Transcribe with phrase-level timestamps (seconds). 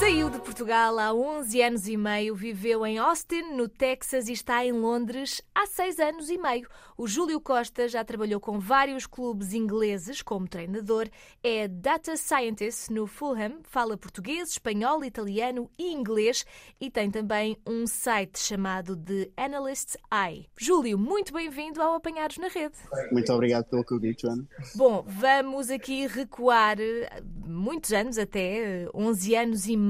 [0.00, 4.64] Saiu de Portugal há 11 anos e meio, viveu em Austin, no Texas e está
[4.64, 6.66] em Londres há 6 anos e meio.
[6.96, 11.06] O Júlio Costa já trabalhou com vários clubes ingleses como treinador,
[11.42, 16.46] é Data Scientist no Fulham, fala português, espanhol, italiano e inglês
[16.80, 20.46] e tem também um site chamado The Analyst's Eye.
[20.58, 22.76] Júlio, muito bem-vindo ao Apanhados na Rede.
[23.12, 24.48] Muito obrigado pelo convite, Joana.
[24.74, 29.89] Bom, vamos aqui recuar eh, muitos anos até, 11 anos e meio.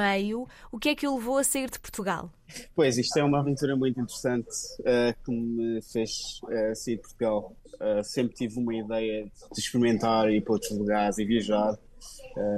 [0.72, 2.30] O que é que o levou a sair de Portugal?
[2.74, 4.48] Pois, isto é uma aventura muito interessante
[4.80, 7.54] uh, que me fez uh, sair de Portugal.
[7.74, 11.78] Uh, sempre tive uma ideia de experimentar ir para outros lugares e viajar,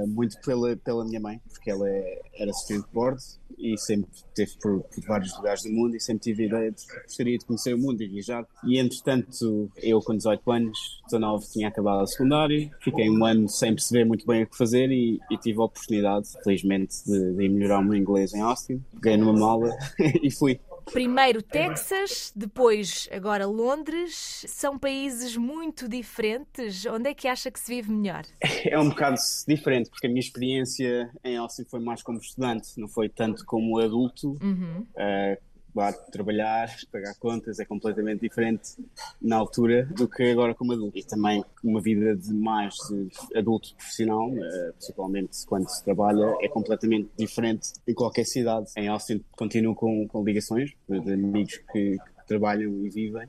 [0.07, 3.21] muito pela, pela minha mãe, porque ela é, era assistente de bordo
[3.57, 6.85] e sempre esteve por, por, vários lugares do mundo e sempre tive a ideia de
[7.03, 8.45] gostaria de conhecer o mundo e viajar.
[8.65, 13.73] E entretanto, eu com 18 anos, 19, tinha acabado a secundária, fiquei um ano sem
[13.73, 17.79] perceber muito bem o que fazer e, e tive a oportunidade, felizmente, de, de melhorar
[17.79, 18.81] o meu inglês em Austin.
[18.93, 19.69] Peguei numa mala
[19.99, 20.59] e fui.
[20.91, 24.45] Primeiro Texas, depois agora Londres.
[24.47, 26.85] São países muito diferentes.
[26.85, 28.23] Onde é que acha que se vive melhor?
[28.65, 29.17] É um bocado
[29.47, 33.77] diferente, porque a minha experiência em Austin foi mais como estudante, não foi tanto como
[33.79, 34.37] adulto.
[34.41, 34.85] Uhum.
[34.95, 38.77] Uh, claro, trabalhar, pagar contas é completamente diferente
[39.21, 40.97] na altura do que agora como adulto.
[40.97, 46.47] E também uma vida de mais de adulto profissional, eh, principalmente quando se trabalha, é
[46.47, 48.71] completamente diferente em qualquer cidade.
[48.77, 53.27] Em Austin continuo com, com ligações de amigos que, que trabalham e vivem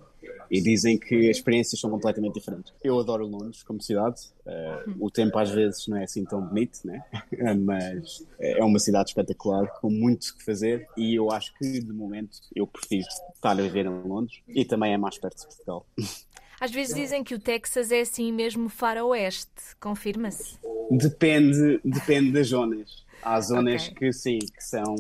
[0.51, 2.73] e dizem que as experiências são completamente diferentes.
[2.83, 6.81] Eu adoro Londres como cidade, uh, o tempo às vezes não é assim tão bonito,
[6.85, 7.03] né?
[7.65, 12.39] mas é uma cidade espetacular com muito que fazer e eu acho que de momento
[12.55, 15.87] eu prefiro estar a viver em Londres e também é mais perto de Portugal.
[16.61, 20.59] Às vezes dizem que o Texas é assim mesmo faroeste, confirma-se?
[20.91, 23.05] Depende, depende das zonas.
[23.23, 23.95] Há zonas okay.
[23.95, 24.95] que sim, que são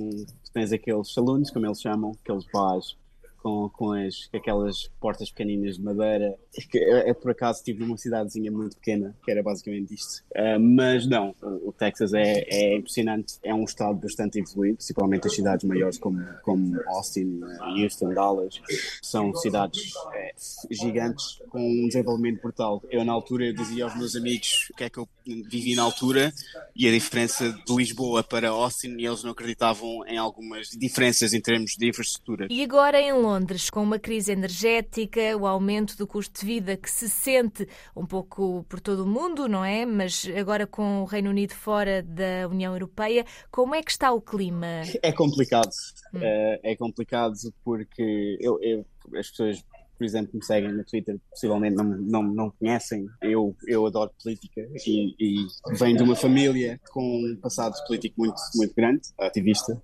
[0.52, 2.96] tens aqueles saloons, como eles chamam, aqueles bares
[3.44, 6.34] com, com, as, aquelas portas pequeninas de madeira.
[6.74, 10.24] É, é, por acaso tive uma cidadezinha muito pequena, que era basicamente isto.
[10.34, 13.34] Uh, mas não, o, Texas é, é, impressionante.
[13.42, 17.42] É um estado bastante evoluído, principalmente as cidades maiores como, como Austin,
[17.78, 18.62] Houston, Dallas.
[19.02, 20.32] São cidades é,
[20.70, 22.82] gigantes com um desenvolvimento brutal.
[22.90, 26.32] Eu, na altura, dizia aos meus amigos o que é que eu vivi na altura
[26.76, 31.40] e a diferença de Lisboa para Austin, e eles não acreditavam em algumas diferenças em
[31.40, 32.48] termos de infraestrutura.
[32.50, 33.70] E agora em Londres?
[33.70, 38.64] Com uma crise energética, o aumento do custo de vida que se sente um pouco
[38.68, 39.86] por todo o mundo, não é?
[39.86, 44.20] Mas agora com o Reino Unido fora da União Europeia, como é que está o
[44.20, 44.82] clima?
[45.02, 45.70] É complicado.
[46.12, 46.18] Hum.
[46.20, 47.34] É, é, complicado
[47.64, 48.86] porque eu, eu,
[49.16, 49.64] as pessoas
[49.96, 53.06] por exemplo, me seguem no Twitter, possivelmente não, não, não conhecem.
[53.22, 55.46] Eu, eu adoro política e, e
[55.78, 59.80] venho de uma família com um passado político muito, muito grande, ativista.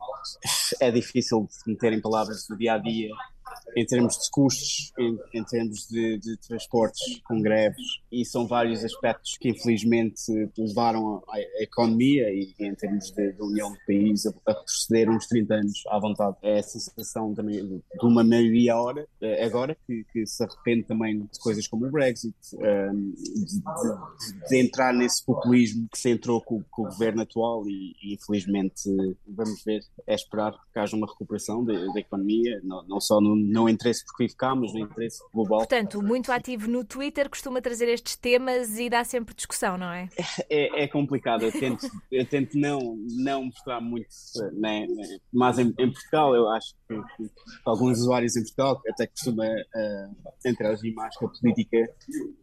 [0.81, 3.11] É difícil meter em palavras do dia a dia
[3.77, 8.85] em termos de custos, em, em termos de, de, transportes com greves, e são vários
[8.85, 10.23] aspectos que infelizmente
[10.57, 15.27] levaram a, a economia e em termos de união do país a, a retroceder uns
[15.27, 16.37] 30 anos à vontade.
[16.43, 21.21] É a sensação também de uma maioria hora, eh, agora, que, que se arrepende também
[21.21, 26.41] de coisas como o Brexit, um, ehm, de, de, entrar nesse populismo que se entrou
[26.41, 28.83] com, com o governo atual e, e, infelizmente
[29.27, 33.69] vamos ver, é esperar que haja uma recuperação da economia, não, não só no não
[33.69, 35.59] interesse porque vive cá, mas no interesse global.
[35.59, 40.09] Portanto, muito ativo no Twitter, costuma trazer estes temas e dá sempre discussão, não é?
[40.49, 44.09] É, é complicado, eu tento, eu tento não, não mostrar muito,
[44.55, 47.31] né, né, mas em, em, Portugal eu acho que, que,
[47.65, 51.89] alguns usuários em Portugal até costuma uh, interagir mais com a política,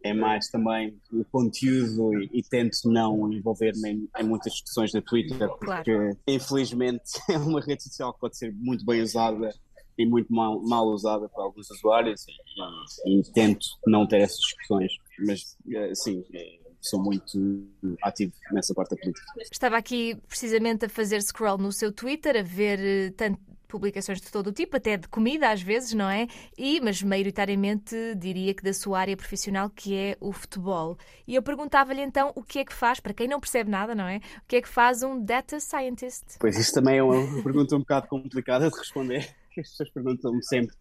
[0.04, 5.02] é mais também o conteúdo e, e tento não envolver-me em, em, muitas discussões da
[5.02, 6.16] Twitter, porque claro.
[6.26, 9.50] infelizmente é uma rede social que pode ser muito bem usada
[9.98, 14.38] e muito mal, mal usada por alguns usuários e, e, e tento não ter essas
[14.38, 14.92] discussões.
[15.18, 17.66] Mas, eh, sim, eh, sou muito
[18.02, 19.26] ativo nessa parte da política.
[19.50, 24.30] Estava aqui precisamente a fazer scroll no seu Twitter, a ver eh, tanto publicações de
[24.32, 26.26] todo o tipo, até de comida às vezes, não é?
[26.56, 30.96] E, mas maioritariamente diria que da sua área profissional, que é o futebol.
[31.26, 34.08] E eu perguntava-lhe então o que é que faz, para quem não percebe nada, não
[34.08, 34.16] é?
[34.16, 36.38] O que é que faz um data scientist?
[36.40, 37.14] Pois isso também é uma
[37.44, 39.28] pergunta um bocado complicada de responder
[39.62, 40.74] que as pessoas perguntam-me sempre,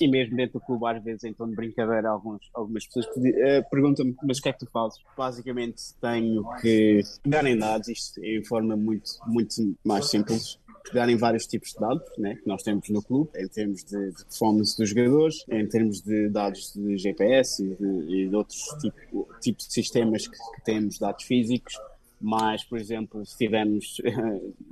[0.00, 3.70] e mesmo dentro do clube, às vezes, em tom de brincadeira, alguns, algumas pessoas uh,
[3.70, 4.98] perguntam-me, mas o que é que tu fazes?
[5.16, 11.16] Basicamente, tenho que pegar em dados, isto em forma muito, muito mais simples, pegar em
[11.16, 14.76] vários tipos de dados né, que nós temos no clube, em termos de, de performance
[14.76, 19.58] dos jogadores, em termos de dados de GPS e de, e de outros tipos tipo
[19.58, 21.74] de sistemas que, que temos, dados físicos,
[22.22, 23.96] mas, por exemplo, se tivermos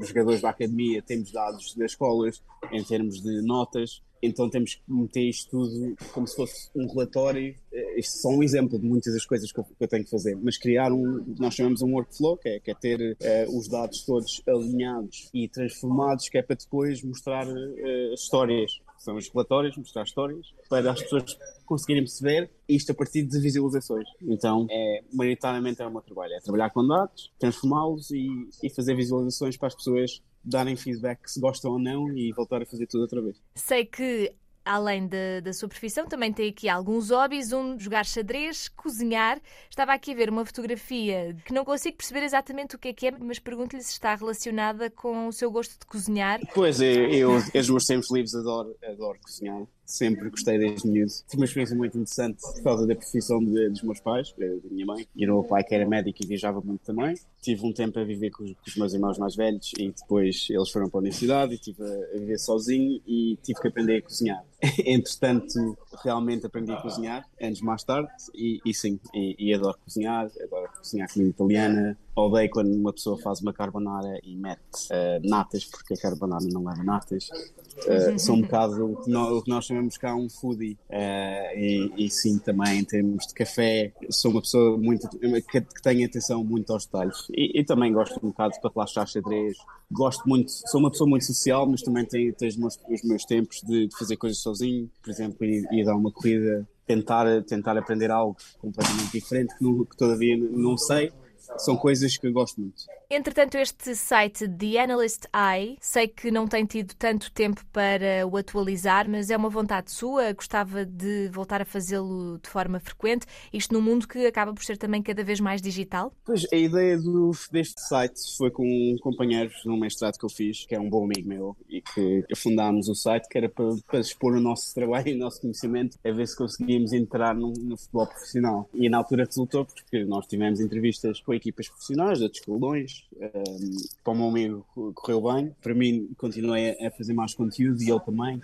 [0.01, 5.29] jogadores da academia, temos dados das escolas em termos de notas, então temos que meter
[5.29, 7.55] isto tudo como se fosse um relatório.
[7.73, 10.05] Eh, isto é só um exemplo de muitas das coisas que eu, que eu tenho
[10.05, 13.59] que fazer, mas criar um, nós chamamos um workflow, que é, que é ter uh,
[13.59, 18.81] os dados todos alinhados e transformados, que é para depois mostrar uh, histórias.
[19.01, 21.25] São os relatórios, mostrar histórias, para as pessoas
[21.65, 24.07] conseguirem perceber isto a partir de visualizações.
[24.21, 28.29] Então, é, maioritariamente é o meu trabalho, é trabalhar com dados, transformá-los e,
[28.63, 32.67] e fazer visualizações para as pessoas darem feedback se gostam ou não e voltar a
[32.67, 33.41] fazer tudo outra vez.
[33.55, 34.35] Sei que
[34.65, 39.41] além da, da sua profissão, também tem aqui alguns hobbies, um jogar xadrez, cozinhar.
[39.69, 43.07] Estava aqui a ver uma fotografia que não consigo perceber exatamente o que é que
[43.07, 46.41] é, mas pergunto-lhe se está relacionada com o seu gosto de cozinhar.
[46.55, 51.13] Pois, eu, eu, eu meus tempos livres adoro, adoro cozinhar sempre gostei desde miúdo.
[51.29, 54.87] Tive uma experiência muito interessante por causa da profissão de, dos meus pais, da minha
[54.87, 55.07] mãe.
[55.17, 57.15] E o meu pai, que era médico e viajava muito também.
[57.43, 60.47] Tive um tempo a viver com os, com os meus irmãos mais velhos e depois
[60.49, 63.97] eles foram para a universidade e tive a, a viver sozinho e tive que aprender
[63.97, 64.45] a cozinhar.
[64.85, 70.31] Entretanto, realmente aprendi a cozinhar, anos mais tarde, e, e sim, e, e, adoro cozinhar,
[70.43, 71.99] adoro cozinhar comida italiana.
[72.15, 74.61] Odeio quando uma pessoa faz uma carbonara e mete
[74.91, 77.31] uh, natas, porque a carbonara não leva natas.
[77.79, 82.39] Uh, sou um bocado o que nós chamamos cá um foodie, uh, e, e, sim,
[82.39, 86.85] também em termos de café, sou uma pessoa muito, que, que tem atenção muito aos
[86.85, 87.27] detalhes.
[87.31, 89.57] E, também gosto um bocado para relaxar xadrez,
[89.91, 93.25] gosto muito, sou uma pessoa muito social, mas também tenho, tenho os, meus, os meus
[93.25, 97.77] tempos de, de, fazer coisas sozinho, por exemplo, ir, ir dar uma corrida, tentar, tentar
[97.77, 101.13] aprender algo completamente diferente que, não, que todavia não sei
[101.57, 102.85] são coisas que eu gosto muito.
[103.13, 108.37] Entretanto, este site The Analyst Eye, sei que não tem tido tanto tempo para o
[108.37, 113.75] atualizar, mas é uma vontade sua, gostava de voltar a fazê-lo de forma frequente, isto
[113.75, 116.13] num mundo que acaba por ser também cada vez mais digital?
[116.25, 120.65] Pois, a ideia do, deste site foi com um companheiro num mestrado que eu fiz,
[120.65, 123.99] que é um bom amigo meu, e que fundámos o site, que era para, para
[123.99, 127.77] expor o nosso trabalho e o nosso conhecimento, a ver se conseguíamos entrar no, no
[127.77, 128.71] futebol profissional.
[128.73, 133.00] E na altura resultou, porque nós tivemos entrevistas com equipas profissionais de outros.
[133.17, 135.55] Um, para o meu amigo correu bem.
[135.61, 138.41] Para mim, continuei a fazer mais conteúdo e ele também.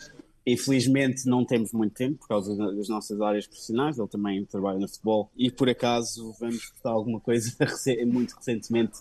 [0.47, 4.87] Infelizmente não temos muito tempo por causa das nossas áreas profissionais, ele também trabalha no
[4.87, 7.53] futebol e por acaso vamos postar alguma coisa
[8.06, 9.00] muito recentemente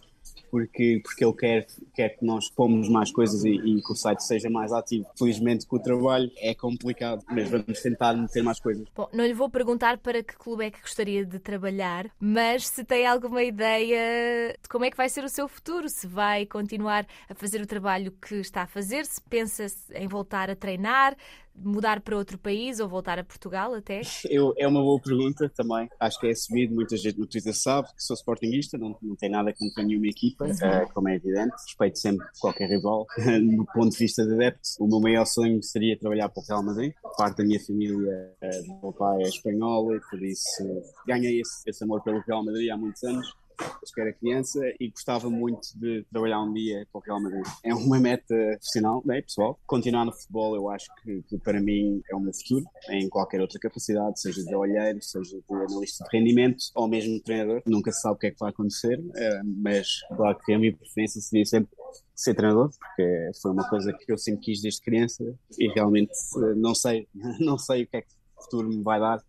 [0.50, 4.22] porque, porque ele quer, quer que nós pomos mais coisas e, e, que o site
[4.22, 5.06] seja mais ativo.
[5.18, 8.88] Felizmente com o trabalho é complicado, mas vamos tentar meter mais coisas.
[8.96, 12.84] Bom, não lhe vou perguntar para que clube é que gostaria de trabalhar, mas se
[12.84, 17.06] tem alguma ideia de como é que vai ser o seu futuro, se vai continuar
[17.30, 21.16] a fazer o trabalho que está a fazer, se pensa em voltar a treinar,
[21.56, 24.02] mudar para outro país ou voltar a Portugal até?
[24.30, 25.90] Eu, é uma boa pergunta também.
[26.00, 29.30] Acho que é assumido, muita gente no Twitter sabe que sou sportinguista, não, não tem
[29.30, 30.52] nada contra nenhuma equipa, uhum.
[30.52, 31.54] uh, como é evidente.
[31.66, 33.06] Respeito sempre qualquer rival.
[33.42, 36.64] no ponto de vista de adepto, o meu maior sonho seria trabalhar para o Real
[36.64, 36.94] Madrid.
[37.18, 41.42] Parte da minha família, uh, do meu pai é espanhol e por isso uh, ganhei
[41.42, 45.30] esse, esse amor pelo Real Madrid há muitos anos desde que era criança e gostava
[45.30, 47.46] muito de trabalhar um dia para o Real Madrid.
[47.64, 49.60] É uma meta profissional, né, pessoal.
[49.66, 53.42] Continuar no futebol eu acho que, que, para mim é o meu futuro, em qualquer
[53.42, 57.62] outra capacidade, seja de olheiro, seja de analista de rendimento ou mesmo treinador.
[57.66, 60.76] Nunca se sabe o que é que vai acontecer, eh, mas claro que a minha
[60.76, 61.76] preferência seria sempre
[62.16, 65.24] ser treinador, porque foi uma coisa que eu sempre quis desde criança
[65.60, 67.08] e realmente eh, não sei,
[67.40, 68.08] não sei o que é que
[68.38, 69.22] o futuro me vai dar,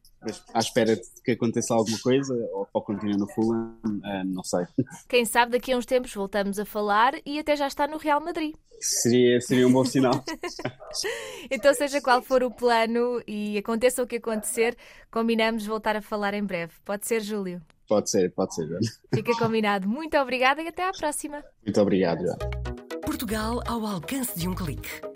[0.53, 2.35] à espera de que aconteça alguma coisa
[2.73, 4.65] ou, continue no Fulham, uh, não sei.
[5.09, 8.21] Quem sabe daqui a uns tempos voltamos a falar e até já está no Real
[8.21, 8.55] Madrid.
[8.81, 10.23] Seria, seria um bom sinal.
[11.51, 14.77] então, seja qual for o plano e aconteça o que acontecer,
[15.11, 16.73] combinamos voltar a falar em breve.
[16.85, 17.63] Pode ser, Júlio?
[17.89, 18.87] Pode ser, pode ser, Joana.
[19.15, 19.89] Fica combinado.
[19.89, 21.43] Muito obrigada e até à próxima.
[21.65, 22.51] Muito obrigado, Joana.
[23.05, 25.16] Portugal ao alcance de um clique